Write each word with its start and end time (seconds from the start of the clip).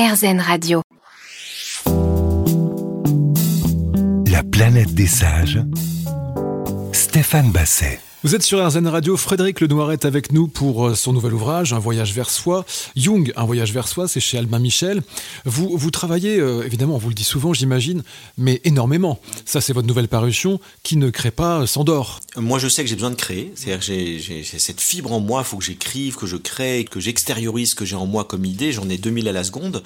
RZN 0.00 0.40
Radio. 0.40 0.80
La 4.26 4.42
planète 4.42 4.94
des 4.94 5.06
sages. 5.06 5.60
Stéphane 6.92 7.50
Basset. 7.52 8.00
Vous 8.22 8.34
êtes 8.34 8.42
sur 8.42 8.62
RZN 8.62 8.86
Radio, 8.86 9.16
Frédéric 9.16 9.62
Lenoir 9.62 9.92
est 9.92 10.04
avec 10.04 10.30
nous 10.30 10.46
pour 10.46 10.88
euh, 10.88 10.94
son 10.94 11.14
nouvel 11.14 11.32
ouvrage, 11.32 11.72
Un 11.72 11.78
voyage 11.78 12.12
vers 12.12 12.28
soi. 12.28 12.66
Jung, 12.94 13.32
Un 13.34 13.46
voyage 13.46 13.72
vers 13.72 13.88
soi, 13.88 14.08
c'est 14.08 14.20
chez 14.20 14.36
Albin 14.36 14.58
Michel. 14.58 15.00
Vous, 15.46 15.74
vous 15.74 15.90
travaillez, 15.90 16.38
euh, 16.38 16.62
évidemment, 16.66 16.96
on 16.96 16.98
vous 16.98 17.08
le 17.08 17.14
dit 17.14 17.24
souvent, 17.24 17.54
j'imagine, 17.54 18.02
mais 18.36 18.60
énormément. 18.64 19.18
Ça, 19.46 19.62
c'est 19.62 19.72
votre 19.72 19.88
nouvelle 19.88 20.06
parution 20.08 20.60
qui 20.82 20.98
ne 20.98 21.08
crée 21.08 21.30
pas 21.30 21.66
sans 21.66 21.82
d'or. 21.82 22.20
Moi, 22.36 22.58
je 22.58 22.68
sais 22.68 22.82
que 22.82 22.90
j'ai 22.90 22.94
besoin 22.94 23.08
de 23.08 23.14
créer. 23.14 23.52
C'est-à-dire 23.54 23.78
que 23.78 23.86
j'ai 23.86 24.44
cette 24.44 24.82
fibre 24.82 25.12
en 25.12 25.20
moi, 25.20 25.40
il 25.40 25.48
faut 25.48 25.56
que 25.56 25.64
j'écrive, 25.64 26.16
que 26.16 26.26
je 26.26 26.36
crée, 26.36 26.84
que 26.84 27.00
j'extériorise 27.00 27.70
ce 27.70 27.74
que 27.74 27.86
j'ai 27.86 27.96
en 27.96 28.04
moi 28.04 28.24
comme 28.24 28.44
idée. 28.44 28.70
J'en 28.70 28.90
ai 28.90 28.98
2000 28.98 29.28
à 29.28 29.32
la 29.32 29.44
seconde. 29.44 29.82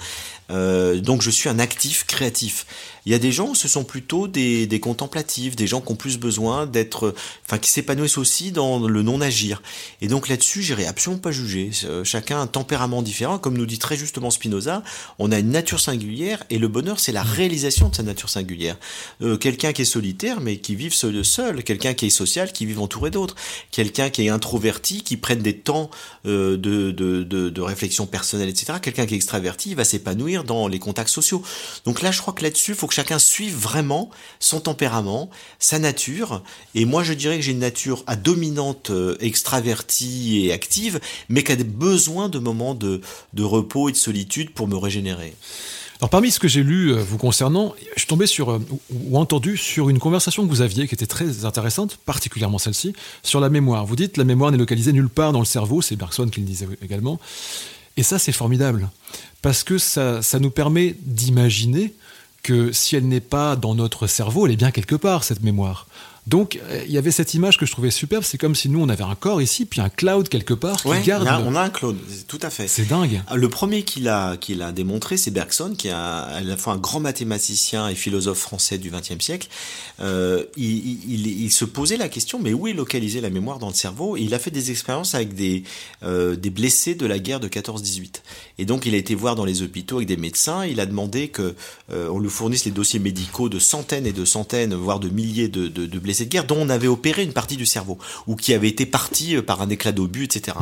Euh, 0.50 1.00
donc, 1.00 1.22
je 1.22 1.30
suis 1.30 1.48
un 1.48 1.60
actif 1.60 2.04
créatif. 2.04 2.66
Il 3.06 3.12
y 3.12 3.14
a 3.14 3.18
des 3.18 3.30
gens, 3.30 3.54
ce 3.54 3.68
sont 3.68 3.84
plutôt 3.84 4.26
des, 4.26 4.66
des 4.66 4.80
contemplatifs, 4.80 5.54
des 5.54 5.68
gens 5.68 5.80
qui 5.80 5.92
ont 5.92 5.96
plus 5.96 6.18
besoin 6.18 6.66
d'être, 6.66 7.14
enfin, 7.46 7.58
qui 7.58 7.70
s'épanouissent 7.70 8.16
aussi 8.24 8.52
dans 8.52 8.88
le 8.88 9.02
non-agir. 9.02 9.60
Et 10.00 10.08
donc 10.08 10.28
là-dessus, 10.30 10.62
j'irai 10.62 10.86
absolument 10.86 11.20
pas 11.20 11.30
juger. 11.30 11.72
Euh, 11.84 12.04
chacun 12.04 12.38
a 12.38 12.40
un 12.40 12.46
tempérament 12.46 13.02
différent. 13.02 13.38
Comme 13.38 13.58
nous 13.58 13.66
dit 13.66 13.78
très 13.78 13.98
justement 13.98 14.30
Spinoza, 14.30 14.82
on 15.18 15.30
a 15.30 15.38
une 15.40 15.50
nature 15.50 15.78
singulière 15.78 16.42
et 16.48 16.56
le 16.56 16.68
bonheur, 16.68 17.00
c'est 17.00 17.12
la 17.12 17.22
réalisation 17.22 17.90
de 17.90 17.94
sa 17.94 18.02
nature 18.02 18.30
singulière. 18.30 18.78
Euh, 19.20 19.36
quelqu'un 19.36 19.74
qui 19.74 19.82
est 19.82 19.84
solitaire, 19.84 20.40
mais 20.40 20.56
qui 20.56 20.74
vive 20.74 20.94
seul, 20.94 21.22
seul. 21.22 21.62
quelqu'un 21.64 21.92
qui 21.92 22.06
est 22.06 22.10
social, 22.10 22.50
qui 22.50 22.64
vive 22.64 22.80
entouré 22.80 23.10
d'autres. 23.10 23.34
Quelqu'un 23.70 24.08
qui 24.08 24.24
est 24.24 24.30
introverti, 24.30 25.02
qui 25.02 25.18
prenne 25.18 25.40
des 25.40 25.58
temps 25.58 25.90
euh, 26.24 26.56
de, 26.56 26.92
de, 26.92 27.24
de, 27.24 27.50
de, 27.50 27.60
réflexion 27.60 28.06
personnelle, 28.06 28.48
etc. 28.48 28.78
Quelqu'un 28.80 29.04
qui 29.04 29.12
est 29.12 29.18
extraverti, 29.18 29.70
il 29.70 29.76
va 29.76 29.84
s'épanouir 29.84 30.44
dans 30.44 30.66
les 30.66 30.78
contacts 30.78 31.10
sociaux. 31.10 31.42
Donc 31.84 32.00
là, 32.00 32.10
je 32.10 32.22
crois 32.22 32.32
que 32.32 32.42
là-dessus, 32.42 32.70
il 32.70 32.76
faut 32.76 32.86
que 32.86 32.94
chacun 32.94 33.18
suive 33.18 33.54
vraiment 33.54 34.08
son 34.40 34.60
tempérament, 34.60 35.28
sa 35.58 35.78
nature. 35.78 36.42
Et 36.74 36.86
moi, 36.86 37.02
je 37.02 37.12
dirais 37.12 37.36
que 37.36 37.42
j'ai 37.42 37.52
une 37.52 37.58
nature 37.58 38.02
dominante 38.16 38.90
euh, 38.90 39.16
extravertie 39.20 40.46
et 40.46 40.52
active, 40.52 41.00
mais 41.28 41.42
qui 41.44 41.52
a 41.52 41.56
des 41.56 41.64
besoins 41.64 42.28
de 42.28 42.38
moments 42.38 42.74
de, 42.74 43.00
de 43.32 43.42
repos 43.42 43.88
et 43.88 43.92
de 43.92 43.96
solitude 43.96 44.50
pour 44.50 44.68
me 44.68 44.76
régénérer. 44.76 45.34
Alors 46.00 46.10
parmi 46.10 46.30
ce 46.30 46.38
que 46.38 46.48
j'ai 46.48 46.62
lu 46.62 46.92
euh, 46.92 46.96
vous 46.96 47.18
concernant, 47.18 47.74
je 47.94 48.00
suis 48.00 48.08
tombé 48.08 48.26
sur 48.26 48.50
euh, 48.50 48.58
ou 48.90 49.16
entendu 49.16 49.56
sur 49.56 49.88
une 49.88 49.98
conversation 49.98 50.44
que 50.44 50.50
vous 50.50 50.60
aviez 50.60 50.88
qui 50.88 50.94
était 50.94 51.06
très 51.06 51.44
intéressante, 51.44 51.96
particulièrement 52.04 52.58
celle-ci, 52.58 52.92
sur 53.22 53.40
la 53.40 53.48
mémoire. 53.48 53.86
Vous 53.86 53.96
dites 53.96 54.16
la 54.16 54.24
mémoire 54.24 54.50
n'est 54.50 54.58
localisée 54.58 54.92
nulle 54.92 55.08
part 55.08 55.32
dans 55.32 55.38
le 55.38 55.44
cerveau, 55.44 55.82
c'est 55.82 55.96
Bergson 55.96 56.26
qui 56.26 56.40
le 56.40 56.46
disait 56.46 56.68
également. 56.82 57.20
Et 57.96 58.02
ça 58.02 58.18
c'est 58.18 58.32
formidable 58.32 58.90
parce 59.40 59.62
que 59.62 59.78
ça, 59.78 60.20
ça 60.20 60.40
nous 60.40 60.50
permet 60.50 60.96
d'imaginer 61.00 61.94
que 62.42 62.72
si 62.72 62.96
elle 62.96 63.08
n'est 63.08 63.20
pas 63.20 63.56
dans 63.56 63.74
notre 63.74 64.06
cerveau, 64.06 64.46
elle 64.46 64.52
est 64.52 64.56
bien 64.56 64.72
quelque 64.72 64.96
part, 64.96 65.24
cette 65.24 65.42
mémoire. 65.42 65.86
Donc, 66.26 66.58
il 66.86 66.90
y 66.92 66.96
avait 66.96 67.10
cette 67.10 67.34
image 67.34 67.58
que 67.58 67.66
je 67.66 67.72
trouvais 67.72 67.90
superbe. 67.90 68.24
C'est 68.24 68.38
comme 68.38 68.54
si 68.54 68.70
nous, 68.70 68.80
on 68.80 68.88
avait 68.88 69.04
un 69.04 69.14
corps 69.14 69.42
ici, 69.42 69.66
puis 69.66 69.82
un 69.82 69.90
cloud 69.90 70.28
quelque 70.30 70.54
part 70.54 70.80
qui 70.80 70.88
Ouais, 70.88 71.02
garde. 71.02 71.24
on 71.24 71.30
a, 71.30 71.38
le- 71.40 71.46
on 71.48 71.54
a 71.54 71.60
un 71.60 71.68
cloud, 71.68 71.96
tout 72.28 72.38
à 72.40 72.48
fait. 72.48 72.66
C'est 72.66 72.86
dingue. 72.88 73.20
Le 73.34 73.48
premier 73.50 73.82
qu'il 73.82 74.08
a, 74.08 74.38
qu'il 74.38 74.62
a 74.62 74.72
démontré, 74.72 75.18
c'est 75.18 75.30
Bergson, 75.30 75.74
qui 75.76 75.88
est 75.88 75.92
un- 75.92 75.96
à 76.22 76.40
la 76.40 76.56
fois 76.56 76.72
un 76.72 76.78
grand 76.78 76.98
mathématicien 77.00 77.88
et 77.88 77.94
philosophe 77.94 78.38
français 78.38 78.78
du 78.78 78.90
XXe 78.90 79.22
siècle. 79.22 79.48
Euh, 80.00 80.44
il, 80.56 80.64
il- 80.64 81.12
il- 81.26 81.42
il 81.44 81.50
se 81.52 81.66
posait 81.66 81.98
la 81.98 82.08
question, 82.08 82.40
mais 82.40 82.54
où 82.54 82.66
est 82.68 82.72
localisée 82.72 83.20
la 83.20 83.28
mémoire 83.30 83.58
dans 83.58 83.68
le 83.68 83.74
cerveau? 83.74 84.16
Et 84.16 84.22
il 84.22 84.32
a 84.32 84.38
fait 84.38 84.50
des 84.50 84.70
expériences 84.70 85.14
avec 85.14 85.34
des, 85.34 85.62
euh, 86.04 86.36
des 86.36 86.50
blessés 86.50 86.94
de 86.94 87.04
la 87.04 87.18
guerre 87.18 87.40
de 87.40 87.48
14-18. 87.48 88.22
Et 88.58 88.64
donc, 88.64 88.86
il 88.86 88.94
a 88.94 88.96
été 88.96 89.14
voir 89.14 89.34
dans 89.36 89.44
les 89.44 89.60
hôpitaux 89.60 89.96
avec 89.96 90.08
des 90.08 90.16
médecins. 90.16 90.64
Il 90.64 90.80
a 90.80 90.86
demandé 90.86 91.28
que 91.28 91.54
euh, 91.92 92.08
on 92.10 92.18
lui 92.18 92.30
fournisse 92.30 92.64
les 92.64 92.70
dossiers 92.70 92.98
médicaux 92.98 93.50
de 93.50 93.58
centaines 93.58 94.06
et 94.06 94.12
de 94.12 94.24
centaines, 94.24 94.74
voire 94.74 95.00
de 95.00 95.10
milliers 95.10 95.48
de, 95.48 95.68
de- 95.68 95.84
de 95.84 95.98
blessés 95.98 96.13
de 96.22 96.30
guerre, 96.30 96.44
dont 96.44 96.58
on 96.58 96.68
avait 96.68 96.88
opéré 96.88 97.22
une 97.22 97.32
partie 97.32 97.56
du 97.56 97.66
cerveau 97.66 97.98
ou 98.26 98.36
qui 98.36 98.54
avait 98.54 98.68
été 98.68 98.86
partie 98.86 99.36
euh, 99.36 99.42
par 99.42 99.60
un 99.60 99.68
éclat 99.68 99.92
d'obus, 99.92 100.24
etc. 100.24 100.56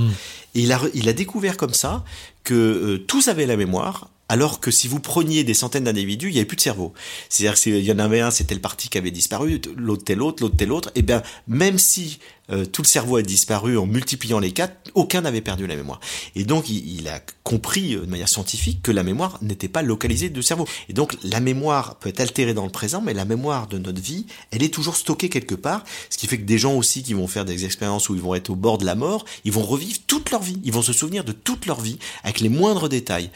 Et 0.54 0.62
il 0.62 0.72
a, 0.72 0.80
il 0.94 1.08
a 1.08 1.12
découvert 1.12 1.56
comme 1.56 1.74
ça 1.74 2.04
que 2.44 2.54
euh, 2.54 2.98
tous 3.06 3.28
avaient 3.28 3.46
la 3.46 3.56
mémoire, 3.56 4.08
alors 4.28 4.60
que 4.60 4.70
si 4.70 4.88
vous 4.88 4.98
preniez 4.98 5.44
des 5.44 5.52
centaines 5.52 5.84
d'individus, 5.84 6.28
il 6.28 6.32
n'y 6.32 6.38
avait 6.38 6.46
plus 6.46 6.56
de 6.56 6.62
cerveau. 6.62 6.94
C'est-à-dire 7.28 7.60
qu'il 7.60 7.84
y 7.84 7.92
en 7.92 7.98
avait 7.98 8.20
un, 8.20 8.30
c'était 8.30 8.54
le 8.54 8.62
parti 8.62 8.88
qui 8.88 8.96
avait 8.96 9.10
disparu, 9.10 9.60
l'autre 9.76 10.04
tel 10.04 10.22
autre, 10.22 10.42
l'autre 10.42 10.56
tel 10.56 10.72
autre. 10.72 10.90
Et 10.94 11.02
bien, 11.02 11.22
même 11.48 11.78
si 11.78 12.18
euh, 12.50 12.66
tout 12.66 12.82
le 12.82 12.86
cerveau 12.86 13.16
a 13.16 13.22
disparu 13.22 13.78
en 13.78 13.86
multipliant 13.86 14.40
les 14.40 14.52
quatre, 14.52 14.74
aucun 14.94 15.20
n'avait 15.20 15.40
perdu 15.40 15.66
la 15.66 15.76
mémoire. 15.76 16.00
Et 16.34 16.44
donc, 16.44 16.68
il, 16.68 17.06
a 17.08 17.20
compris 17.44 17.94
euh, 17.94 18.00
de 18.00 18.10
manière 18.10 18.28
scientifique 18.28 18.82
que 18.82 18.90
la 18.90 19.04
mémoire 19.04 19.38
n'était 19.42 19.68
pas 19.68 19.82
localisée 19.82 20.28
du 20.28 20.42
cerveau. 20.42 20.66
Et 20.88 20.92
donc, 20.92 21.16
la 21.22 21.40
mémoire 21.40 21.96
peut 21.96 22.08
être 22.08 22.20
altérée 22.20 22.52
dans 22.52 22.64
le 22.64 22.70
présent, 22.70 23.00
mais 23.00 23.14
la 23.14 23.24
mémoire 23.24 23.68
de 23.68 23.78
notre 23.78 24.00
vie, 24.00 24.26
elle 24.50 24.62
est 24.62 24.74
toujours 24.74 24.96
stockée 24.96 25.28
quelque 25.28 25.54
part. 25.54 25.84
Ce 26.10 26.18
qui 26.18 26.26
fait 26.26 26.38
que 26.38 26.44
des 26.44 26.58
gens 26.58 26.74
aussi 26.74 27.02
qui 27.02 27.14
vont 27.14 27.28
faire 27.28 27.44
des 27.44 27.64
expériences 27.64 28.08
où 28.08 28.14
ils 28.14 28.20
vont 28.20 28.34
être 28.34 28.50
au 28.50 28.56
bord 28.56 28.78
de 28.78 28.84
la 28.84 28.96
mort, 28.96 29.24
ils 29.44 29.52
vont 29.52 29.62
revivre 29.62 29.98
toute 30.06 30.30
leur 30.30 30.42
vie. 30.42 30.60
Ils 30.64 30.72
vont 30.72 30.82
se 30.82 30.92
souvenir 30.92 31.24
de 31.24 31.32
toute 31.32 31.66
leur 31.66 31.80
vie 31.80 31.98
avec 32.24 32.40
les 32.40 32.48
moindres 32.48 32.88
détails. 32.88 33.30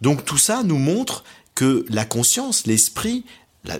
Donc 0.00 0.24
tout 0.24 0.38
ça 0.38 0.62
nous 0.64 0.78
montre 0.78 1.24
que 1.54 1.84
la 1.88 2.04
conscience, 2.04 2.66
l'esprit, 2.66 3.24
la- 3.64 3.78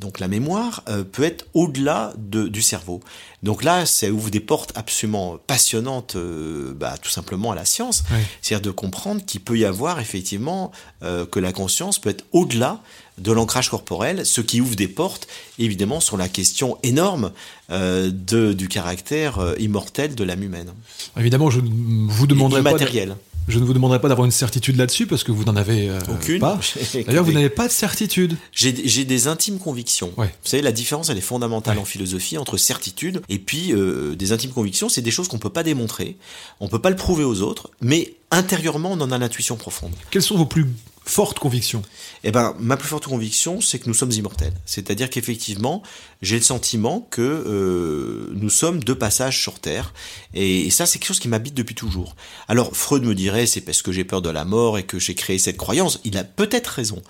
donc 0.00 0.20
la 0.20 0.28
mémoire 0.28 0.82
euh, 0.88 1.04
peut 1.04 1.22
être 1.24 1.46
au-delà 1.54 2.12
de- 2.18 2.48
du 2.48 2.62
cerveau. 2.62 3.00
Donc 3.42 3.62
là, 3.64 3.86
ça 3.86 4.08
ouvre 4.10 4.30
des 4.30 4.40
portes 4.40 4.72
absolument 4.74 5.38
passionnantes, 5.46 6.16
euh, 6.16 6.72
bah, 6.74 6.94
tout 7.00 7.10
simplement 7.10 7.52
à 7.52 7.54
la 7.54 7.64
science. 7.64 8.02
C'est-à-dire 8.42 8.64
de 8.66 8.70
comprendre 8.70 9.24
qu'il 9.24 9.40
peut 9.40 9.58
y 9.58 9.64
avoir 9.64 10.00
effectivement 10.00 10.72
euh, 11.02 11.26
que 11.26 11.38
la 11.40 11.52
conscience 11.52 11.98
peut 11.98 12.10
être 12.10 12.24
au-delà 12.32 12.80
de 13.18 13.32
l'ancrage 13.32 13.70
corporel, 13.70 14.26
ce 14.26 14.42
qui 14.42 14.60
ouvre 14.60 14.76
des 14.76 14.88
portes, 14.88 15.26
évidemment, 15.58 16.00
sur 16.00 16.16
la 16.18 16.28
question 16.28 16.76
énorme 16.82 17.32
de, 17.70 18.52
du 18.52 18.68
caractère 18.68 19.54
immortel 19.58 20.14
de 20.14 20.22
l'âme 20.22 20.42
humaine. 20.42 20.72
Évidemment, 21.16 21.48
je 21.50 21.60
ne 21.60 22.10
vous 22.10 22.26
demanderai 22.26 22.62
pas. 22.62 22.70
Immatériel. 22.70 23.16
Je 23.48 23.58
ne 23.58 23.64
vous 23.64 23.72
demanderai 23.74 24.00
pas 24.00 24.08
d'avoir 24.08 24.24
une 24.24 24.32
certitude 24.32 24.76
là-dessus 24.76 25.06
parce 25.06 25.22
que 25.24 25.30
vous 25.32 25.44
n'en 25.44 25.54
avez 25.56 25.88
euh, 25.88 25.98
Aucune. 26.10 26.40
pas. 26.40 26.58
D'ailleurs, 27.06 27.24
vous 27.24 27.32
n'avez 27.32 27.48
pas 27.50 27.68
de 27.68 27.72
certitude. 27.72 28.36
J'ai 28.52 28.86
j'ai 28.88 29.04
des 29.04 29.28
intimes 29.28 29.58
convictions. 29.58 30.12
Ouais. 30.16 30.26
Vous 30.26 30.48
savez, 30.50 30.62
la 30.62 30.72
différence, 30.72 31.10
elle 31.10 31.18
est 31.18 31.20
fondamentale 31.20 31.76
Ouais. 31.76 31.82
en 31.82 31.84
philosophie 31.84 32.38
entre 32.38 32.56
certitude 32.56 33.22
et 33.28 33.38
puis 33.38 33.72
euh, 33.72 34.16
des 34.16 34.32
intimes 34.32 34.50
convictions. 34.52 34.88
C'est 34.88 35.02
des 35.02 35.10
choses 35.10 35.28
qu'on 35.28 35.38
peut 35.38 35.50
pas 35.50 35.62
démontrer, 35.62 36.16
on 36.60 36.68
peut 36.68 36.80
pas 36.80 36.90
le 36.90 36.96
prouver 36.96 37.24
aux 37.24 37.40
autres, 37.42 37.70
mais 37.80 38.14
intérieurement, 38.30 38.90
on 38.92 39.00
en 39.00 39.12
a 39.12 39.18
l'intuition 39.18 39.56
profonde. 39.56 39.92
Quelles 40.10 40.22
sont 40.22 40.36
vos 40.36 40.46
plus 40.46 40.66
fortes 41.06 41.38
convictions 41.38 41.82
Eh 42.24 42.32
ben, 42.32 42.54
ma 42.58 42.76
plus 42.76 42.88
forte 42.88 43.06
conviction, 43.06 43.60
c'est 43.60 43.78
que 43.78 43.86
nous 43.86 43.94
sommes 43.94 44.10
immortels. 44.10 44.52
C'est-à-dire 44.66 45.08
qu'effectivement, 45.08 45.82
j'ai 46.20 46.36
le 46.36 46.42
sentiment 46.42 47.06
que 47.10 47.22
euh, 47.22 48.32
nous 48.34 48.50
sommes 48.50 48.82
de 48.82 48.92
passage 48.92 49.40
sur 49.40 49.60
Terre, 49.60 49.94
et, 50.34 50.68
ça, 50.70 50.84
c'est 50.84 50.98
quelque 50.98 51.08
chose 51.08 51.20
qui 51.20 51.28
m'habite 51.28 51.54
depuis 51.54 51.74
toujours. 51.74 52.16
Alors, 52.48 52.76
Freud 52.76 53.04
me 53.04 53.14
dirait, 53.14 53.46
c'est 53.46 53.60
parce 53.60 53.82
que 53.82 53.92
j'ai 53.92 54.04
peur 54.04 54.20
de 54.20 54.30
la 54.30 54.44
mort 54.44 54.78
et 54.78 54.82
que 54.82 54.98
j'ai 54.98 55.14
créé 55.14 55.38
cette 55.38 55.56
croyance. 55.56 56.00
Il 56.04 56.18
a 56.18 56.24
peut-être 56.24 56.66
raison. 56.66 57.00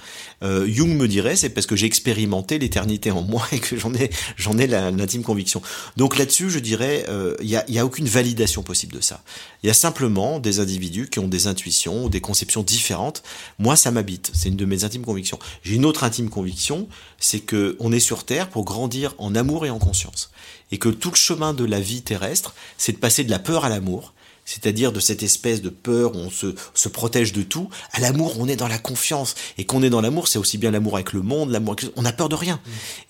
Euh, 0.42 0.68
Jung 0.70 0.94
me 0.94 1.08
dirait, 1.08 1.34
c'est 1.34 1.48
parce 1.48 1.66
que 1.66 1.74
j'ai 1.74 1.86
expérimenté 1.86 2.58
l'éternité 2.58 3.10
en 3.10 3.22
moi 3.22 3.46
et 3.52 3.58
que 3.58 3.78
j'en 3.78 3.94
ai, 3.94 4.10
j'en 4.36 4.58
ai 4.58 4.66
l'intime 4.66 5.22
conviction. 5.22 5.62
Donc 5.96 6.18
là-dessus, 6.18 6.50
je 6.50 6.58
dirais, 6.58 7.06
euh, 7.08 7.34
il 7.40 7.48
y, 7.48 7.56
a, 7.56 7.64
y 7.68 7.78
a 7.78 7.86
aucune 7.86 8.06
validation 8.06 8.62
possible 8.62 8.94
de 8.94 9.00
ça. 9.00 9.22
Il 9.62 9.66
y 9.66 9.70
a 9.70 9.74
simplement 9.74 10.38
des 10.38 10.60
individus 10.60 11.08
qui 11.08 11.18
ont 11.18 11.28
des 11.28 11.46
intuitions 11.46 12.04
ou 12.04 12.08
des 12.08 12.20
conceptions 12.20 12.62
différentes. 12.62 13.22
Moi, 13.58 13.74
m'habite. 13.90 14.30
C'est 14.34 14.48
une 14.48 14.56
de 14.56 14.64
mes 14.64 14.84
intimes 14.84 15.04
convictions. 15.04 15.38
J'ai 15.62 15.74
une 15.74 15.84
autre 15.84 16.04
intime 16.04 16.30
conviction, 16.30 16.88
c'est 17.18 17.40
que 17.40 17.76
on 17.80 17.92
est 17.92 18.00
sur 18.00 18.24
Terre 18.24 18.48
pour 18.48 18.64
grandir 18.64 19.14
en 19.18 19.34
amour 19.34 19.66
et 19.66 19.70
en 19.70 19.78
conscience. 19.78 20.30
Et 20.72 20.78
que 20.78 20.88
tout 20.88 21.10
le 21.10 21.16
chemin 21.16 21.54
de 21.54 21.64
la 21.64 21.80
vie 21.80 22.02
terrestre, 22.02 22.54
c'est 22.78 22.92
de 22.92 22.98
passer 22.98 23.24
de 23.24 23.30
la 23.30 23.38
peur 23.38 23.64
à 23.64 23.68
l'amour. 23.68 24.12
C'est-à-dire 24.44 24.92
de 24.92 25.00
cette 25.00 25.24
espèce 25.24 25.60
de 25.60 25.70
peur 25.70 26.14
où 26.14 26.18
on 26.18 26.30
se, 26.30 26.54
se 26.72 26.88
protège 26.88 27.32
de 27.32 27.42
tout, 27.42 27.68
à 27.92 27.98
l'amour 27.98 28.38
où 28.38 28.42
on 28.42 28.48
est 28.48 28.54
dans 28.54 28.68
la 28.68 28.78
confiance. 28.78 29.34
Et 29.58 29.66
qu'on 29.66 29.82
est 29.82 29.90
dans 29.90 30.00
l'amour, 30.00 30.28
c'est 30.28 30.38
aussi 30.38 30.56
bien 30.56 30.70
l'amour 30.70 30.94
avec 30.94 31.12
le 31.12 31.22
monde, 31.22 31.50
l'amour 31.50 31.74
avec... 31.78 31.92
On 31.96 32.04
a 32.04 32.12
peur 32.12 32.28
de 32.28 32.36
rien. 32.36 32.60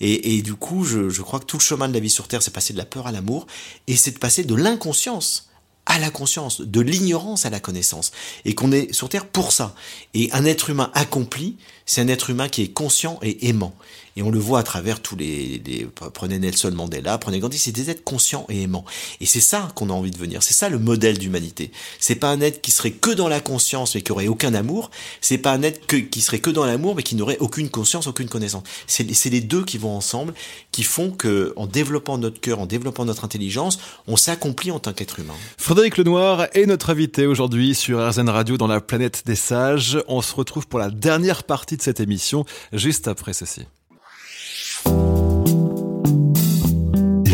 Et, 0.00 0.36
et 0.36 0.42
du 0.42 0.54
coup, 0.54 0.84
je, 0.84 1.10
je 1.10 1.20
crois 1.20 1.38
que 1.38 1.44
tout 1.44 1.58
le 1.58 1.62
chemin 1.62 1.88
de 1.88 1.94
la 1.94 2.00
vie 2.00 2.10
sur 2.10 2.26
Terre, 2.26 2.42
c'est 2.42 2.52
passer 2.52 2.72
de 2.72 2.78
la 2.78 2.86
peur 2.86 3.06
à 3.06 3.12
l'amour, 3.12 3.46
et 3.86 3.96
c'est 3.96 4.12
de 4.12 4.18
passer 4.18 4.44
de 4.44 4.54
l'inconscience 4.54 5.50
à 5.86 5.98
la 5.98 6.10
conscience, 6.10 6.60
de 6.60 6.80
l'ignorance 6.80 7.46
à 7.46 7.50
la 7.50 7.60
connaissance, 7.60 8.12
et 8.44 8.54
qu'on 8.54 8.72
est 8.72 8.92
sur 8.92 9.08
Terre 9.08 9.26
pour 9.26 9.52
ça. 9.52 9.74
Et 10.14 10.28
un 10.32 10.44
être 10.44 10.70
humain 10.70 10.90
accompli, 10.94 11.56
c'est 11.86 12.00
un 12.00 12.08
être 12.08 12.30
humain 12.30 12.48
qui 12.48 12.62
est 12.62 12.72
conscient 12.72 13.18
et 13.22 13.48
aimant. 13.48 13.74
Et 14.16 14.22
on 14.22 14.30
le 14.30 14.38
voit 14.38 14.60
à 14.60 14.62
travers 14.62 15.00
tous 15.00 15.16
les, 15.16 15.62
les 15.64 15.86
prenez 16.14 16.38
Nelson 16.38 16.72
Mandela, 16.74 17.18
prenez 17.18 17.38
Gandhi, 17.38 17.58
c'est 17.58 17.72
des 17.72 17.90
êtres 17.90 18.04
conscients 18.04 18.46
et 18.48 18.62
aimants. 18.62 18.84
Et 19.20 19.26
c'est 19.26 19.40
ça 19.40 19.68
qu'on 19.74 19.90
a 19.90 19.92
envie 19.92 20.10
de 20.10 20.16
venir. 20.16 20.42
C'est 20.42 20.54
ça 20.54 20.68
le 20.68 20.78
modèle 20.78 21.18
d'humanité. 21.18 21.70
C'est 22.00 22.14
pas 22.14 22.30
un 22.30 22.40
être 22.40 22.62
qui 22.62 22.70
serait 22.70 22.92
que 22.92 23.10
dans 23.10 23.28
la 23.28 23.40
conscience 23.40 23.94
mais 23.94 24.00
qui 24.00 24.12
aurait 24.12 24.28
aucun 24.28 24.54
amour. 24.54 24.90
C'est 25.20 25.38
pas 25.38 25.52
un 25.52 25.62
être 25.62 25.86
qui 25.86 26.20
serait 26.20 26.38
que 26.38 26.50
dans 26.50 26.64
l'amour 26.64 26.94
mais 26.94 27.02
qui 27.02 27.14
n'aurait 27.14 27.38
aucune 27.40 27.68
conscience, 27.68 28.06
aucune 28.06 28.28
connaissance. 28.28 28.62
C'est 28.86 29.30
les 29.30 29.40
deux 29.40 29.64
qui 29.64 29.78
vont 29.78 29.94
ensemble, 29.94 30.34
qui 30.72 30.82
font 30.82 31.10
que, 31.10 31.52
en 31.56 31.66
développant 31.66 32.18
notre 32.18 32.40
cœur, 32.40 32.60
en 32.60 32.66
développant 32.66 33.04
notre 33.04 33.24
intelligence, 33.24 33.78
on 34.06 34.16
s'accomplit 34.16 34.70
en 34.70 34.78
tant 34.78 34.92
qu'être 34.92 35.18
humain. 35.18 35.34
Frédéric 35.58 35.98
Lenoir 35.98 36.46
est 36.54 36.66
notre 36.66 36.90
invité 36.90 37.26
aujourd'hui 37.26 37.74
sur 37.74 38.06
RZN 38.08 38.28
Radio 38.28 38.56
dans 38.56 38.66
la 38.66 38.80
planète 38.80 39.24
des 39.26 39.36
sages. 39.36 39.98
On 40.08 40.22
se 40.22 40.34
retrouve 40.34 40.66
pour 40.66 40.78
la 40.78 40.90
dernière 40.90 41.44
partie 41.44 41.76
de 41.76 41.82
cette 41.82 42.00
émission, 42.00 42.44
juste 42.72 43.08
après 43.08 43.32
ceci. 43.32 43.62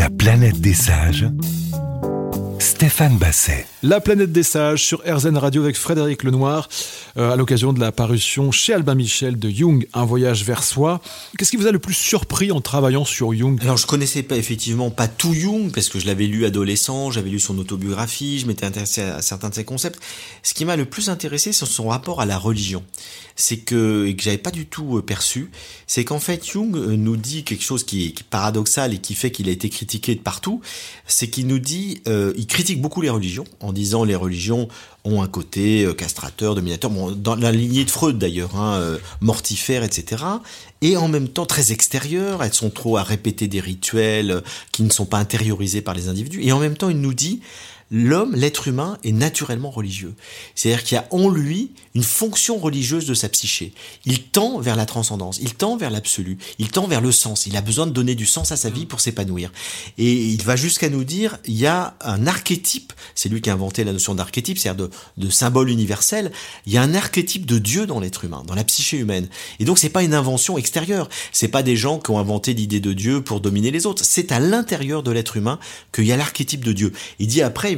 La 0.03 0.09
planète 0.09 0.59
des 0.59 0.73
sages 0.73 1.25
Stéphane 2.75 3.19
Basset. 3.19 3.67
La 3.83 4.01
planète 4.01 4.31
des 4.31 4.41
sages 4.41 4.83
sur 4.83 5.03
RZN 5.05 5.37
Radio 5.37 5.61
avec 5.61 5.75
Frédéric 5.75 6.23
Lenoir 6.23 6.69
euh, 7.17 7.31
à 7.31 7.35
l'occasion 7.35 7.71
de 7.71 7.79
la 7.79 7.91
parution 7.91 8.51
chez 8.51 8.73
Albin 8.73 8.95
Michel 8.95 9.37
de 9.37 9.47
Jung, 9.47 9.87
Un 9.93 10.05
voyage 10.05 10.43
vers 10.43 10.63
soi. 10.63 10.99
Qu'est-ce 11.37 11.51
qui 11.51 11.57
vous 11.57 11.67
a 11.67 11.71
le 11.71 11.77
plus 11.77 11.93
surpris 11.93 12.51
en 12.51 12.61
travaillant 12.61 13.05
sur 13.05 13.31
Jung? 13.31 13.59
Alors 13.61 13.77
je 13.77 13.85
connaissais 13.85 14.23
pas 14.23 14.37
effectivement 14.37 14.89
pas 14.89 15.07
tout 15.07 15.35
Jung 15.35 15.71
parce 15.71 15.87
que 15.87 15.99
je 15.99 16.07
l'avais 16.07 16.25
lu 16.25 16.45
adolescent, 16.45 17.11
j'avais 17.11 17.29
lu 17.29 17.39
son 17.39 17.59
autobiographie, 17.59 18.39
je 18.39 18.47
m'étais 18.47 18.65
intéressé 18.65 19.01
à 19.01 19.21
certains 19.21 19.49
de 19.49 19.53
ses 19.55 19.65
concepts. 19.65 19.99
Ce 20.41 20.55
qui 20.55 20.65
m'a 20.65 20.75
le 20.75 20.85
plus 20.85 21.09
intéressé 21.09 21.53
c'est 21.53 21.67
son 21.67 21.89
rapport 21.89 22.21
à 22.21 22.25
la 22.25 22.39
religion. 22.39 22.83
C'est 23.35 23.57
que 23.57 24.07
et 24.07 24.15
que 24.15 24.23
j'avais 24.23 24.39
pas 24.39 24.51
du 24.51 24.65
tout 24.65 24.97
euh, 24.97 25.01
perçu, 25.03 25.51
c'est 25.85 26.05
qu'en 26.05 26.19
fait 26.19 26.43
Jung 26.43 26.75
euh, 26.75 26.95
nous 26.95 27.17
dit 27.17 27.43
quelque 27.43 27.63
chose 27.63 27.83
qui 27.83 28.07
est, 28.07 28.23
paradoxal 28.23 28.95
et 28.95 28.97
qui 28.97 29.13
fait 29.13 29.29
qu'il 29.29 29.47
a 29.47 29.51
été 29.51 29.69
critiqué 29.69 30.15
de 30.15 30.21
partout, 30.21 30.61
c'est 31.05 31.27
qu'il 31.27 31.45
nous 31.45 31.59
dit 31.59 32.01
euh, 32.07 32.33
il 32.35 32.47
critique 32.63 32.81
beaucoup 32.81 33.01
les 33.01 33.09
religions 33.09 33.43
en 33.59 33.73
disant 33.73 34.05
les 34.05 34.15
religions 34.15 34.69
ont 35.03 35.21
un 35.21 35.27
côté 35.27 35.83
euh, 35.83 35.93
castrateur, 35.93 36.55
dominateur, 36.55 36.89
bon, 36.89 37.11
dans 37.11 37.35
la 37.35 37.51
lignée 37.51 37.83
de 37.83 37.91
Freud 37.91 38.17
d'ailleurs, 38.17 38.55
hein, 38.55 38.75
euh, 38.75 38.99
mortifère, 39.19 39.83
etc. 39.83 40.23
Et 40.81 40.95
en 40.95 41.09
même 41.09 41.27
temps 41.27 41.45
très 41.45 41.73
extérieur, 41.73 42.41
elles 42.41 42.53
sont 42.53 42.69
trop 42.69 42.95
à 42.95 43.03
répéter 43.03 43.49
des 43.49 43.59
rituels 43.59 44.31
euh, 44.31 44.41
qui 44.71 44.83
ne 44.83 44.89
sont 44.91 45.05
pas 45.05 45.17
intériorisés 45.17 45.81
par 45.81 45.93
les 45.93 46.07
individus. 46.07 46.41
Et 46.41 46.53
en 46.53 46.59
même 46.59 46.77
temps, 46.77 46.87
il 46.87 47.01
nous 47.01 47.13
dit, 47.13 47.41
l'homme, 47.93 48.35
l'être 48.35 48.67
humain, 48.67 48.97
est 49.03 49.11
naturellement 49.11 49.69
religieux. 49.69 50.15
C'est-à-dire 50.55 50.83
qu'il 50.83 50.95
y 50.95 50.97
a 50.97 51.07
en 51.11 51.29
lui 51.29 51.71
une 51.93 52.03
fonction 52.03 52.57
religieuse 52.57 53.05
de 53.05 53.13
sa 53.13 53.29
psyché. 53.29 53.71
Il 54.05 54.23
tend 54.23 54.59
vers 54.59 54.75
la 54.75 54.87
transcendance, 54.87 55.37
il 55.39 55.53
tend 55.53 55.77
vers 55.77 55.91
l'absolu, 55.91 56.39
il 56.57 56.69
tend 56.69 56.87
vers 56.87 57.01
le 57.01 57.11
sens. 57.11 57.45
Il 57.45 57.55
a 57.55 57.61
besoin 57.61 57.85
de 57.85 57.91
donner 57.91 58.15
du 58.15 58.25
sens 58.25 58.51
à 58.51 58.57
sa 58.57 58.71
vie 58.71 58.87
pour 58.87 58.99
s'épanouir. 58.99 59.51
Et 59.99 60.11
il 60.11 60.41
va 60.41 60.55
jusqu'à 60.55 60.89
nous 60.89 61.03
dire, 61.03 61.37
il 61.45 61.53
y 61.53 61.67
a 61.67 61.95
un 62.01 62.25
archétype, 62.25 62.93
c'est 63.13 63.29
lui 63.29 63.41
qui 63.41 63.51
a 63.51 63.53
inventé 63.53 63.83
la 63.83 63.93
notion 63.93 64.15
d'archétype, 64.15 64.57
c'est-à-dire 64.57 64.89
de, 65.17 65.29
symbole 65.29 65.69
universel, 65.69 66.31
il 66.65 66.73
y 66.73 66.77
a 66.77 66.81
un 66.81 66.95
archétype 66.95 67.45
de 67.45 67.59
Dieu 67.59 67.85
dans 67.85 67.99
l'être 67.99 68.25
humain, 68.25 68.43
dans 68.47 68.55
la 68.55 68.63
psyché 68.63 68.97
humaine. 68.97 69.27
Et 69.59 69.65
donc 69.65 69.77
c'est 69.77 69.89
pas 69.89 70.01
une 70.01 70.15
invention 70.15 70.57
extérieure, 70.57 71.09
c'est 71.31 71.47
pas 71.47 71.61
des 71.61 71.75
gens 71.75 71.99
qui 71.99 72.09
ont 72.09 72.17
inventé 72.17 72.55
l'idée 72.55 72.79
de 72.79 72.93
Dieu 72.93 73.23
pour 73.23 73.39
dominer 73.39 73.69
les 73.69 73.85
autres, 73.85 74.03
c'est 74.03 74.31
à 74.31 74.39
l'intérieur 74.39 75.03
de 75.03 75.11
l'être 75.11 75.37
humain 75.37 75.59
qu'il 75.91 76.05
y 76.05 76.11
a 76.11 76.17
l'archétype 76.17 76.65
de 76.65 76.71
Dieu. 76.71 76.91
Il 77.19 77.27
dit 77.27 77.43
après, 77.43 77.71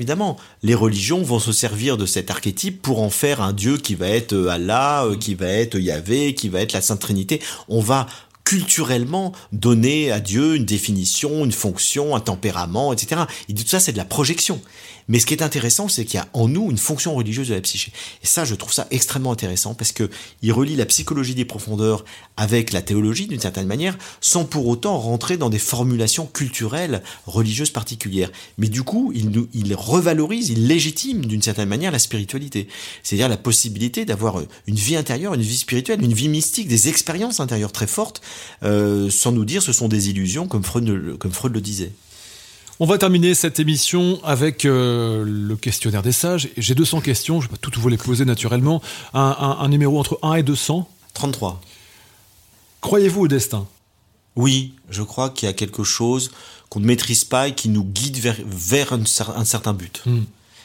les 0.64 0.76
religions 0.76 1.22
vont 1.22 1.40
se 1.40 1.52
servir 1.52 1.98
de 1.98 2.06
cet 2.06 2.30
archétype 2.32 2.82
pour 2.82 3.02
en 3.02 3.10
faire 3.10 3.42
un 3.42 3.54
Dieu 3.54 3.78
qui 3.78 3.96
va 3.96 4.08
être 4.08 4.34
euh, 4.34 4.50
Allah, 4.50 5.06
euh, 5.06 5.16
qui 5.16 5.36
va 5.36 5.48
être 5.48 5.78
Yahvé, 5.78 6.34
qui 6.34 6.50
va 6.50 6.62
être 6.62 6.74
la 6.74 6.82
Sainte 6.82 7.00
Trinité. 7.00 7.42
On 7.68 7.80
va 7.80 8.08
culturellement 8.44 9.34
donner 9.52 10.12
à 10.12 10.20
Dieu 10.20 10.56
une 10.56 10.66
définition, 10.66 11.44
une 11.44 11.52
fonction, 11.52 12.16
un 12.16 12.20
tempérament, 12.20 12.94
etc. 12.94 13.22
Dit 13.50 13.64
tout 13.64 13.70
ça, 13.70 13.80
c'est 13.80 13.92
de 13.92 13.98
la 13.98 14.06
projection. 14.06 14.62
Mais 15.08 15.20
ce 15.20 15.26
qui 15.26 15.34
est 15.34 15.44
intéressant, 15.44 15.88
c'est 15.88 16.06
qu'il 16.06 16.16
y 16.16 16.24
a 16.24 16.28
en 16.34 16.48
nous 16.48 16.70
une 16.72 16.78
fonction 16.78 17.14
religieuse 17.14 17.50
de 17.50 17.54
la 17.54 17.62
psyché. 17.62 17.92
Et 18.24 18.28
ça, 18.28 18.46
je 18.46 18.56
trouve 18.56 18.74
ça 18.74 18.88
extrêmement 18.90 19.32
intéressant 19.32 19.74
parce 19.74 19.92
que 19.92 20.10
il 20.42 20.52
relie 20.52 20.76
la 20.76 20.86
psychologie 20.86 21.36
des 21.36 21.46
profondeurs 21.46 22.06
avec 22.38 22.74
la 22.74 22.82
théologie 22.82 23.28
d'une 23.28 23.40
certaine 23.40 23.68
manière, 23.68 23.98
sans 24.22 24.46
pour 24.46 24.68
autant 24.68 24.98
rentrer 24.98 25.38
dans 25.38 25.50
des 25.50 25.60
formulations 25.60 26.26
culturelles 26.26 27.04
religieuses 27.28 27.70
particulières. 27.70 28.32
Mais 28.58 28.68
du 28.68 28.84
coup, 28.84 29.14
il, 29.14 29.76
revalorise, 29.76 30.50
il 30.50 30.68
légitime 30.68 31.26
d'une 31.26 31.42
certaine 31.42 31.70
manière 31.70 31.92
la 31.92 32.00
spiritualité. 32.00 32.68
C'est-à-dire 33.04 33.30
la 33.30 33.38
possibilité 33.38 34.06
d'avoir 34.06 34.42
une 34.68 34.76
vie 34.76 34.96
intérieure, 34.96 35.34
une 35.34 35.42
vie 35.42 35.58
spirituelle, 35.58 36.04
une 36.04 36.14
vie 36.14 36.30
mystique, 36.30 36.68
des 36.68 36.90
expériences 36.90 37.40
intérieures 37.40 37.72
très 37.72 37.88
fortes, 37.88 38.22
euh, 38.64 39.10
sans 39.10 39.32
nous 39.32 39.46
dire 39.46 39.62
ce 39.62 39.74
sont 39.74 39.88
des 39.88 40.10
illusions 40.10 40.48
comme 40.48 40.64
Freud 40.64 40.86
le 40.88 41.62
disait. 41.62 41.92
On 42.80 42.86
va 42.86 42.98
terminer 42.98 43.36
cette 43.36 43.60
émission 43.62 44.20
avec 44.24 44.66
euh, 44.66 45.24
le 45.26 45.56
questionnaire 45.56 46.02
des 46.02 46.12
sages. 46.12 46.50
J'ai 46.58 46.76
200 46.76 47.00
questions, 47.00 47.40
je 47.40 47.48
vais 47.48 47.52
pas 47.52 47.58
toutes 47.58 47.78
vous 47.78 47.88
les 47.88 47.98
poser 47.98 48.26
naturellement. 48.26 48.82
Un, 49.14 49.58
un 49.60 49.68
numéro 49.70 49.98
entre 49.98 50.20
1 50.22 50.36
et 50.36 50.44
200 50.44 50.90
33. 51.14 51.62
Croyez-vous 52.82 53.22
au 53.22 53.28
destin? 53.28 53.66
Oui, 54.36 54.74
je 54.90 55.02
crois 55.02 55.30
qu'il 55.30 55.48
y 55.48 55.50
a 55.50 55.54
quelque 55.54 55.84
chose 55.84 56.32
qu'on 56.70 56.82
ne 56.82 56.86
maîtrise 56.86 57.24
pas 57.24 57.48
et 57.48 57.56
qui 57.56 57.70
nous 57.70 57.86
guide 57.86 58.18
vers, 58.18 58.36
vers 58.46 58.92
un, 58.92 59.04
un 59.36 59.46
certain 59.46 59.74
but. 59.74 60.02
Hmm. 60.06 60.24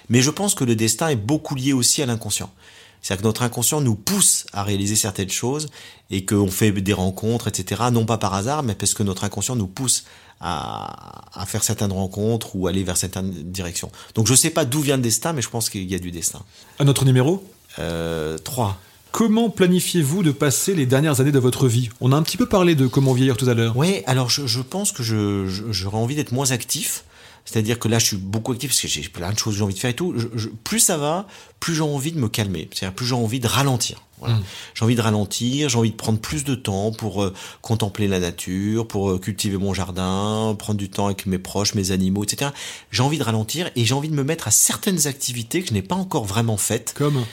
Mais 0.08 0.20
je 0.20 0.30
pense 0.30 0.56
que 0.56 0.64
le 0.64 0.74
destin 0.74 1.08
est 1.08 1.16
beaucoup 1.16 1.54
lié 1.54 1.72
aussi 1.72 2.02
à 2.02 2.06
l'inconscient. 2.06 2.52
C'est-à-dire 3.02 3.22
que 3.22 3.26
notre 3.28 3.42
inconscient 3.42 3.80
nous 3.80 3.94
pousse 3.94 4.46
à 4.52 4.62
réaliser 4.62 4.94
certaines 4.96 5.30
choses 5.30 5.68
et 6.10 6.24
qu'on 6.26 6.50
fait 6.50 6.70
des 6.72 6.92
rencontres, 6.92 7.48
etc. 7.48 7.82
Non 7.92 8.04
pas 8.04 8.18
par 8.18 8.34
hasard, 8.34 8.62
mais 8.62 8.74
parce 8.74 8.94
que 8.94 9.02
notre 9.02 9.24
inconscient 9.24 9.56
nous 9.56 9.66
pousse 9.66 10.04
à, 10.40 11.22
à 11.40 11.46
faire 11.46 11.62
certaines 11.62 11.92
rencontres 11.92 12.56
ou 12.56 12.66
aller 12.66 12.82
vers 12.82 12.96
certaines 12.96 13.30
directions. 13.30 13.90
Donc 14.14 14.26
je 14.26 14.34
sais 14.34 14.50
pas 14.50 14.64
d'où 14.64 14.80
vient 14.80 14.96
le 14.96 15.02
destin, 15.02 15.32
mais 15.32 15.42
je 15.42 15.48
pense 15.50 15.68
qu'il 15.70 15.84
y 15.90 15.94
a 15.94 15.98
du 15.98 16.10
destin. 16.10 16.40
Un 16.78 16.88
autre 16.88 17.04
numéro? 17.04 17.44
Euh, 17.78 18.38
3. 18.38 18.78
Comment 19.12 19.50
planifiez-vous 19.50 20.22
de 20.22 20.30
passer 20.30 20.74
les 20.74 20.86
dernières 20.86 21.20
années 21.20 21.32
de 21.32 21.38
votre 21.38 21.66
vie? 21.68 21.88
On 22.00 22.12
a 22.12 22.16
un 22.16 22.22
petit 22.22 22.36
peu 22.36 22.46
parlé 22.46 22.74
de 22.74 22.86
comment 22.86 23.12
vieillir 23.12 23.36
tout 23.36 23.48
à 23.48 23.54
l'heure. 23.54 23.76
Ouais, 23.76 24.04
alors 24.06 24.30
je, 24.30 24.46
je 24.46 24.60
pense 24.60 24.92
que 24.92 25.02
je, 25.02 25.46
je- 25.48 25.64
j'aurais 25.72 25.96
envie 25.98 26.14
d'être 26.14 26.32
moins 26.32 26.52
actif. 26.52 27.04
C'est-à-dire 27.44 27.78
que 27.78 27.88
là, 27.88 27.98
je 27.98 28.06
suis 28.06 28.16
beaucoup 28.16 28.52
actif 28.52 28.70
parce 28.70 28.80
que 28.80 28.88
j'ai 28.88 29.02
plein 29.08 29.32
de 29.32 29.38
choses 29.38 29.54
que 29.54 29.58
j'ai 29.58 29.64
envie 29.64 29.74
de 29.74 29.78
faire 29.78 29.90
et 29.90 29.94
tout. 29.94 30.14
Je- 30.16 30.28
je- 30.38 30.48
plus 30.48 30.80
ça 30.80 30.96
va, 30.98 31.26
plus 31.58 31.74
j'ai 31.74 31.80
envie 31.82 32.12
de 32.12 32.18
me 32.18 32.28
calmer. 32.28 32.68
C'est-à-dire 32.72 32.94
plus 32.94 33.06
j'ai 33.06 33.14
envie 33.14 33.40
de 33.40 33.46
ralentir. 33.48 34.02
Voilà. 34.20 34.34
Mm. 34.34 34.42
J'ai 34.74 34.84
envie 34.84 34.94
de 34.96 35.00
ralentir, 35.00 35.68
j'ai 35.70 35.78
envie 35.78 35.90
de 35.92 35.96
prendre 35.96 36.18
plus 36.18 36.44
de 36.44 36.54
temps 36.54 36.92
pour 36.92 37.22
euh, 37.22 37.32
contempler 37.62 38.06
la 38.06 38.20
nature, 38.20 38.86
pour 38.86 39.10
euh, 39.12 39.18
cultiver 39.18 39.56
mon 39.56 39.72
jardin, 39.72 40.54
prendre 40.58 40.78
du 40.78 40.90
temps 40.90 41.06
avec 41.06 41.24
mes 41.26 41.38
proches, 41.38 41.74
mes 41.74 41.90
animaux, 41.90 42.22
etc. 42.24 42.50
J'ai 42.90 43.02
envie 43.02 43.16
de 43.18 43.24
ralentir 43.24 43.70
et 43.76 43.84
j'ai 43.86 43.94
envie 43.94 44.10
de 44.10 44.14
me 44.14 44.22
mettre 44.24 44.46
à 44.46 44.50
certaines 44.50 45.06
activités 45.06 45.62
que 45.62 45.68
je 45.68 45.72
n'ai 45.72 45.82
pas 45.82 45.94
encore 45.96 46.26
vraiment 46.26 46.58
faites. 46.58 46.92
Comme? 46.94 47.24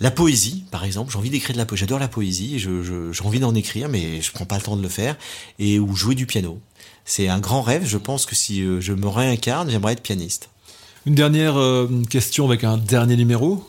La 0.00 0.10
poésie, 0.12 0.64
par 0.70 0.84
exemple, 0.84 1.10
j'ai 1.12 1.18
envie 1.18 1.30
d'écrire 1.30 1.54
de 1.54 1.58
la 1.58 1.66
poésie. 1.66 1.80
J'adore 1.80 1.98
la 1.98 2.08
poésie 2.08 2.54
et 2.54 2.58
je, 2.58 2.82
je- 2.82 3.12
j'ai 3.12 3.24
envie 3.24 3.40
d'en 3.40 3.54
écrire, 3.54 3.88
mais 3.88 4.20
je 4.22 4.30
prends 4.32 4.44
pas 4.46 4.56
le 4.56 4.62
temps 4.62 4.76
de 4.76 4.82
le 4.82 4.88
faire. 4.88 5.16
Et 5.58 5.78
ou 5.80 5.96
jouer 5.96 6.14
du 6.14 6.24
piano. 6.26 6.60
C'est 7.04 7.28
un 7.28 7.40
grand 7.40 7.62
rêve. 7.62 7.84
Je 7.86 7.98
pense 7.98 8.24
que 8.26 8.34
si 8.36 8.62
euh, 8.62 8.80
je 8.80 8.92
me 8.92 9.08
réincarne, 9.08 9.68
j'aimerais 9.70 9.94
être 9.94 10.02
pianiste. 10.02 10.50
une 11.06 11.14
dernière 11.16 11.58
euh, 11.58 11.88
question 12.10 12.46
avec 12.46 12.62
un 12.64 12.76
dernier 12.76 13.16
numéro. 13.16 13.66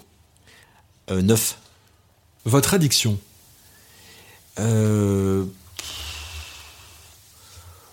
Euh, 1.09 1.21
neuf. 1.23 1.57
Votre 2.45 2.73
addiction 2.75 3.17
Euh... 4.59 5.45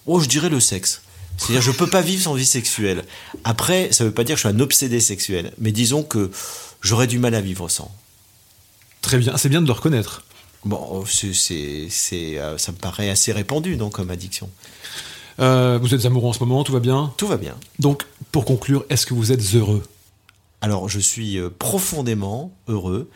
Oh, 0.06 0.20
je 0.20 0.28
dirais 0.28 0.48
le 0.50 0.60
sexe. 0.60 1.00
C'est-à-dire, 1.38 1.62
je 1.62 1.70
peux 1.70 1.88
pas 1.88 2.00
vivre 2.00 2.22
sans 2.22 2.34
vie 2.34 2.46
sexuelle. 2.46 3.04
Après, 3.44 3.92
ça 3.92 4.04
veut 4.04 4.10
pas 4.12 4.24
dire 4.24 4.36
que 4.36 4.42
je 4.42 4.48
suis 4.48 4.56
un 4.56 4.60
obsédé 4.60 5.00
sexuel, 5.00 5.52
mais 5.58 5.72
disons 5.72 6.02
que 6.02 6.30
j'aurais 6.80 7.06
du 7.06 7.18
mal 7.18 7.34
à 7.34 7.40
vivre 7.40 7.68
sans. 7.68 7.90
Très 9.06 9.18
bien, 9.18 9.36
c'est 9.36 9.48
bien 9.48 9.62
de 9.62 9.68
le 9.68 9.72
reconnaître. 9.72 10.24
Bon, 10.64 11.04
c'est, 11.06 11.32
c'est, 11.32 11.86
c'est, 11.90 12.40
euh, 12.40 12.58
ça 12.58 12.72
me 12.72 12.76
paraît 12.76 13.08
assez 13.08 13.30
répandu, 13.30 13.76
donc, 13.76 13.92
comme 13.92 14.10
addiction. 14.10 14.50
Euh, 15.38 15.78
vous 15.80 15.94
êtes 15.94 16.04
amoureux 16.06 16.30
en 16.30 16.32
ce 16.32 16.40
moment, 16.40 16.64
tout 16.64 16.72
va 16.72 16.80
bien? 16.80 17.14
Tout 17.16 17.28
va 17.28 17.36
bien. 17.36 17.54
Donc, 17.78 18.04
pour 18.32 18.44
conclure, 18.44 18.84
est-ce 18.90 19.06
que 19.06 19.14
vous 19.14 19.30
êtes 19.30 19.54
heureux? 19.54 19.84
Alors, 20.60 20.88
je 20.88 20.98
suis 20.98 21.38
euh, 21.38 21.50
profondément 21.56 22.52
heureux 22.66 23.08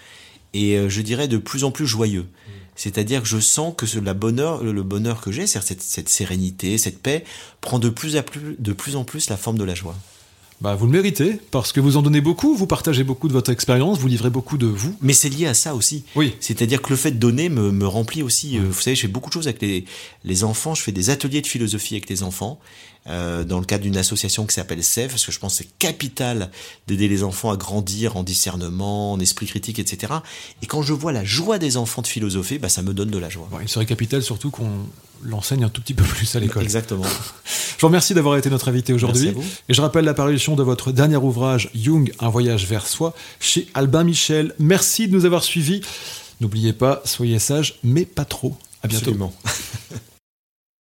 et 0.55 0.77
euh, 0.77 0.89
je 0.89 1.01
dirais 1.01 1.27
de 1.27 1.39
plus 1.39 1.65
en 1.65 1.73
plus 1.73 1.89
joyeux. 1.89 2.29
C'est-à-dire 2.77 3.23
que 3.23 3.29
je 3.29 3.41
sens 3.41 3.75
que 3.77 3.85
la 3.99 4.15
bonheur, 4.15 4.63
le 4.63 4.83
bonheur 4.85 5.21
que 5.21 5.33
j'ai, 5.33 5.49
c'est 5.49 5.61
cette, 5.61 5.83
cette 5.83 6.09
sérénité, 6.09 6.79
cette 6.79 7.03
paix, 7.03 7.25
prend 7.61 7.81
de 7.81 7.89
plus, 7.89 8.17
à 8.17 8.23
plus, 8.23 8.55
de 8.61 8.73
plus 8.73 8.95
en 8.95 9.03
plus 9.03 9.29
la 9.29 9.37
forme 9.37 9.59
de 9.59 9.65
la 9.65 9.75
joie. 9.75 9.97
Bah, 10.61 10.75
vous 10.75 10.85
le 10.85 10.93
méritez, 10.93 11.39
parce 11.51 11.73
que 11.73 11.81
vous 11.81 11.97
en 11.97 12.03
donnez 12.03 12.21
beaucoup, 12.21 12.55
vous 12.55 12.67
partagez 12.67 13.03
beaucoup 13.03 13.29
de 13.29 13.33
votre 13.33 13.51
expérience, 13.51 13.99
vous 13.99 14.09
livrez 14.09 14.29
beaucoup 14.29 14.59
de 14.59 14.67
vous. 14.67 14.95
Mais 15.01 15.15
c'est 15.15 15.31
lié 15.31 15.47
à 15.47 15.55
ça 15.55 15.75
aussi. 15.75 16.05
Oui. 16.17 16.35
C'est-à-dire 16.39 16.83
que 16.83 16.91
le 16.91 16.97
fait 16.97 17.13
de 17.13 17.19
donner 17.19 17.49
me, 17.49 17.73
me 17.73 17.87
remplit 17.87 18.23
aussi. 18.23 18.59
euh, 18.59 18.65
vous 18.71 18.81
savez, 18.81 18.95
je 18.95 19.03
fais 19.03 19.09
beaucoup 19.09 19.31
de 19.31 19.35
choses 19.35 19.49
avec 19.49 19.63
les, 19.63 19.87
les 20.25 20.45
enfants. 20.45 20.75
Je 20.75 20.83
fais 20.83 20.93
des 20.93 21.09
ateliers 21.09 21.41
de 21.41 21.47
philosophie 21.47 21.95
avec 21.95 22.11
les 22.11 22.23
enfants 22.23 22.59
euh, 23.07 23.45
dans 23.45 23.59
le 23.59 23.65
cadre 23.65 23.83
d'une 23.83 23.97
association 23.97 24.47
qui 24.47 24.55
s'appelle 24.55 24.85
SEF, 24.85 25.13
parce 25.13 25.25
que 25.25 25.33
je 25.33 25.39
pense 25.39 25.59
que 25.59 25.65
c'est 25.65 25.79
capital 25.79 26.51
d'aider 26.87 27.09
les 27.09 27.23
enfants 27.23 27.51
à 27.51 27.57
grandir 27.57 28.17
en 28.17 28.23
discernement, 28.23 29.13
en 29.13 29.21
esprit 29.21 29.47
critique, 29.47 29.79
etc. 29.79 30.13
Et 30.63 30.67
quand 30.67 30.83
je 30.83 30.93
vois 30.93 31.13
la 31.13 31.25
joie 31.25 31.59
des 31.59 31.77
enfants 31.77 32.03
de 32.03 32.07
philosopher, 32.07 32.59
bah, 32.59 32.69
ça 32.69 32.83
me 32.83 32.93
donne 32.93 33.11
de 33.11 33.19
la 33.19 33.31
joie. 33.31 33.49
Il 33.63 33.69
serait 33.69 33.87
capital 33.87 34.23
surtout 34.23 34.51
qu'on 34.51 34.71
l'enseigne 35.23 35.65
un 35.65 35.69
tout 35.69 35.81
petit 35.81 35.95
peu 35.95 36.05
plus 36.05 36.35
à 36.37 36.41
l'école. 36.41 36.63
Exactement. 36.63 37.05
Je 37.45 37.81
vous 37.81 37.87
remercie 37.87 38.13
d'avoir 38.13 38.37
été 38.37 38.51
notre 38.51 38.69
invité 38.69 38.93
aujourd'hui. 38.93 39.29
Merci 39.29 39.39
à 39.39 39.41
vous. 39.41 39.49
Et 39.71 39.75
je 39.75 39.81
rappelle 39.81 40.05
l'apparition 40.05 40.55
de 40.55 40.63
votre 40.63 40.93
dernier 40.93 41.17
ouvrage, 41.17 41.71
Jung, 41.75 42.13
un 42.21 42.29
voyage 42.29 42.67
vers 42.67 42.87
soi, 42.87 43.15
chez 43.41 43.69
Albin 43.73 44.05
Michel. 44.05 44.55
Merci 44.59 45.09
de 45.09 45.15
nous 45.15 45.25
avoir 45.25 45.43
suivis. 45.43 45.81
N'oubliez 46.43 46.75
pas, 46.75 47.01
soyez 47.07 47.39
sages, 47.39 47.79
mais 47.83 48.05
pas 48.05 48.27
trop. 48.27 48.55
À 48.83 48.89
bientôt. 48.89 49.05
Absolument. 49.05 49.33